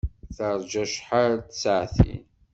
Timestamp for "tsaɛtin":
1.51-2.23